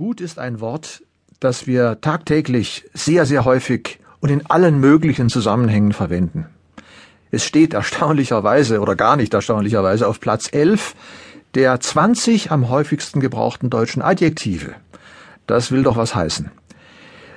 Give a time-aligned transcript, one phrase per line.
[0.00, 1.02] Gut ist ein Wort,
[1.40, 6.46] das wir tagtäglich sehr, sehr häufig und in allen möglichen Zusammenhängen verwenden.
[7.30, 10.94] Es steht erstaunlicherweise oder gar nicht erstaunlicherweise auf Platz 11
[11.54, 14.72] der 20 am häufigsten gebrauchten deutschen Adjektive.
[15.46, 16.50] Das will doch was heißen.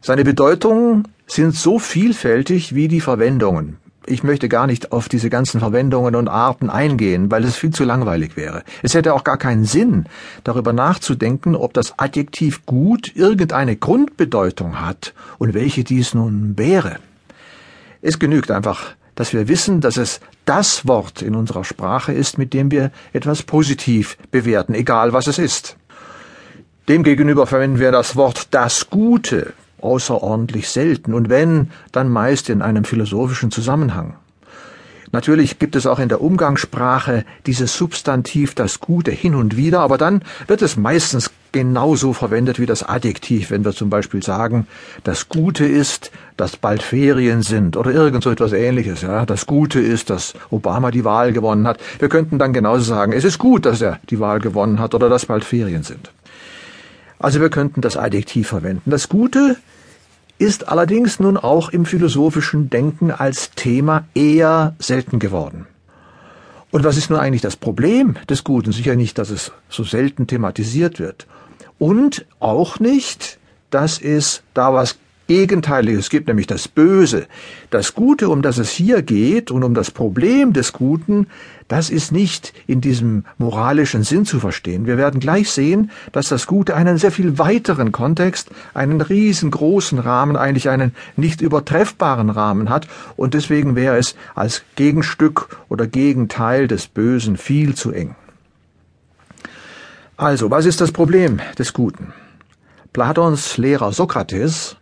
[0.00, 3.78] Seine Bedeutungen sind so vielfältig wie die Verwendungen
[4.08, 7.84] ich möchte gar nicht auf diese ganzen Verwendungen und Arten eingehen, weil es viel zu
[7.84, 8.62] langweilig wäre.
[8.82, 10.06] Es hätte auch gar keinen Sinn,
[10.44, 16.96] darüber nachzudenken, ob das Adjektiv gut irgendeine Grundbedeutung hat und welche dies nun wäre.
[18.02, 22.54] Es genügt einfach, dass wir wissen, dass es das Wort in unserer Sprache ist, mit
[22.54, 25.76] dem wir etwas positiv bewerten, egal was es ist.
[26.88, 32.84] Demgegenüber verwenden wir das Wort das Gute, außerordentlich selten und wenn, dann meist in einem
[32.84, 34.14] philosophischen Zusammenhang.
[35.12, 39.96] Natürlich gibt es auch in der Umgangssprache dieses Substantiv das Gute hin und wieder, aber
[39.96, 44.66] dann wird es meistens genauso verwendet wie das Adjektiv, wenn wir zum Beispiel sagen,
[45.04, 49.00] das Gute ist, dass bald Ferien sind oder irgend so etwas ähnliches.
[49.00, 51.80] Ja, das Gute ist, dass Obama die Wahl gewonnen hat.
[51.98, 55.08] Wir könnten dann genauso sagen, es ist gut, dass er die Wahl gewonnen hat oder
[55.08, 56.10] dass bald Ferien sind.
[57.18, 58.90] Also wir könnten das Adjektiv verwenden.
[58.90, 59.56] Das Gute
[60.38, 65.66] ist allerdings nun auch im philosophischen Denken als Thema eher selten geworden.
[66.70, 68.72] Und was ist nun eigentlich das Problem des Guten?
[68.72, 71.26] Sicher nicht, dass es so selten thematisiert wird.
[71.78, 73.38] Und auch nicht,
[73.70, 74.96] dass es da was
[75.28, 77.26] Gegenteiliges gibt, nämlich das Böse.
[77.70, 81.28] Das Gute, um das es hier geht und um das Problem des Guten,
[81.68, 84.86] das ist nicht in diesem moralischen Sinn zu verstehen.
[84.86, 90.36] Wir werden gleich sehen, dass das Gute einen sehr viel weiteren Kontext, einen riesengroßen Rahmen,
[90.36, 96.88] eigentlich einen nicht übertreffbaren Rahmen hat und deswegen wäre es als Gegenstück oder Gegenteil des
[96.88, 98.16] Bösen viel zu eng.
[100.16, 102.14] Also, was ist das Problem des Guten?
[102.94, 104.77] Platons Lehrer Sokrates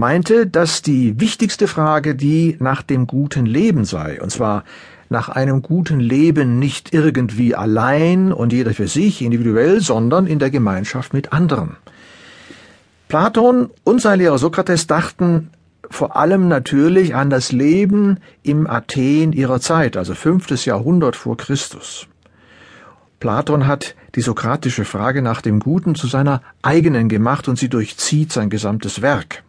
[0.00, 4.64] meinte, dass die wichtigste Frage die nach dem guten Leben sei, und zwar
[5.10, 10.50] nach einem guten Leben nicht irgendwie allein und jeder für sich individuell, sondern in der
[10.50, 11.76] Gemeinschaft mit anderen.
[13.08, 15.50] Platon und sein Lehrer Sokrates dachten
[15.90, 22.06] vor allem natürlich an das Leben im Athen ihrer Zeit, also fünftes Jahrhundert vor Christus.
[23.18, 28.32] Platon hat die sokratische Frage nach dem Guten zu seiner eigenen gemacht und sie durchzieht
[28.32, 29.42] sein gesamtes Werk.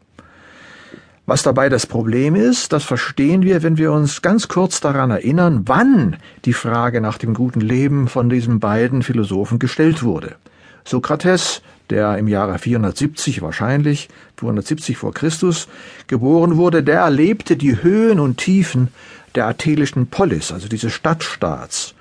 [1.28, 5.64] Was dabei das Problem ist, das verstehen wir, wenn wir uns ganz kurz daran erinnern,
[5.66, 10.36] wann die Frage nach dem guten Leben von diesen beiden Philosophen gestellt wurde.
[10.84, 11.62] Sokrates,
[11.92, 15.68] der im Jahre 470 wahrscheinlich, 470 vor Christus,
[16.08, 18.88] geboren wurde, der erlebte die Höhen und Tiefen
[19.36, 21.94] der athelischen Polis, also dieses Stadtstaats.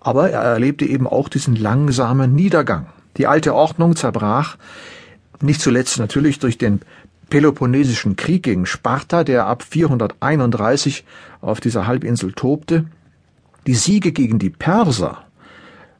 [0.00, 2.86] Aber er erlebte eben auch diesen langsamen Niedergang.
[3.16, 4.56] Die alte Ordnung zerbrach,
[5.40, 6.80] nicht zuletzt natürlich durch den
[7.30, 11.04] Peloponnesischen Krieg gegen Sparta, der ab 431
[11.40, 12.86] auf dieser Halbinsel tobte,
[13.66, 15.24] die Siege gegen die Perser,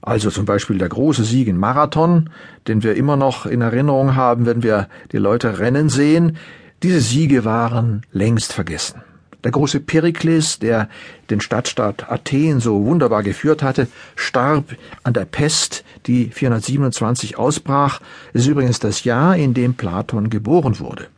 [0.02, 2.30] also zum Beispiel der große Sieg in Marathon,
[2.68, 6.36] den wir immer noch in Erinnerung haben, wenn wir die Leute rennen sehen,
[6.84, 9.02] diese Siege waren längst vergessen.
[9.42, 10.88] Der große Perikles, der
[11.30, 18.00] den Stadtstaat Athen so wunderbar geführt hatte, starb an der Pest, die 427 ausbrach.
[18.32, 21.08] Es ist übrigens das Jahr, in dem Platon geboren wurde.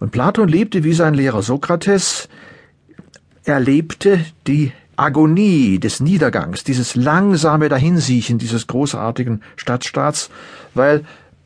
[0.00, 2.28] Und Platon lebte wie sein Lehrer Sokrates,
[3.44, 10.28] er lebte die Agonie des Niedergangs, dieses langsame Dahinsiechen dieses großartigen Stadtstaats,
[10.74, 11.04] weil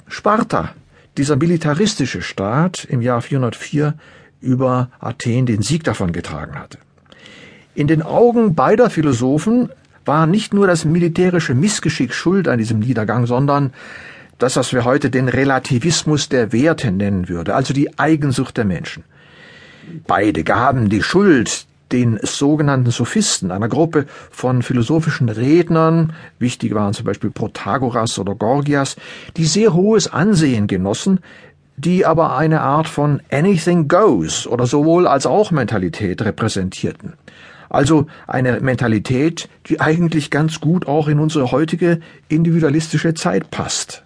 [0.08, 0.74] Sparta,
[1.16, 3.94] dieser militaristische Staat, im Jahr 404
[4.40, 6.78] über Athen den Sieg davon getragen hatte.
[7.74, 9.70] In den Augen beider Philosophen
[10.04, 13.72] war nicht nur das militärische Missgeschick schuld an diesem Niedergang, sondern
[14.42, 19.04] das, was wir heute den Relativismus der Werte nennen würde, also die Eigensucht der Menschen.
[20.06, 27.04] Beide gaben die Schuld den sogenannten Sophisten, einer Gruppe von philosophischen Rednern, wichtig waren zum
[27.04, 28.96] Beispiel Protagoras oder Gorgias,
[29.36, 31.20] die sehr hohes Ansehen genossen,
[31.76, 37.14] die aber eine Art von Anything Goes oder sowohl als auch Mentalität repräsentierten.
[37.68, 44.02] Also eine Mentalität, die eigentlich ganz gut auch in unsere heutige individualistische Zeit passt.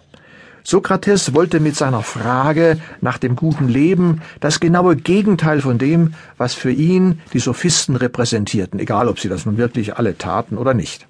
[0.69, 6.55] Sokrates wollte mit seiner Frage nach dem guten Leben das genaue Gegenteil von dem, was
[6.55, 11.07] für ihn die Sophisten repräsentierten, egal ob sie das nun wirklich alle taten oder nicht.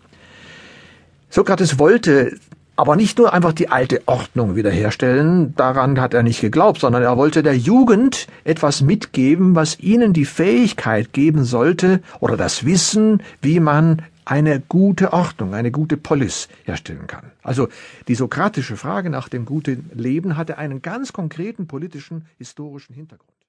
[1.31, 2.37] Sokrates wollte
[2.77, 7.17] aber nicht nur einfach die alte Ordnung wiederherstellen, daran hat er nicht geglaubt, sondern er
[7.17, 13.59] wollte der Jugend etwas mitgeben, was ihnen die Fähigkeit geben sollte oder das Wissen, wie
[13.59, 17.31] man eine gute Ordnung, eine gute Polis herstellen kann.
[17.41, 17.67] Also
[18.07, 23.36] die sokratische Frage nach dem guten Leben hatte einen ganz konkreten politischen, historischen Hintergrund.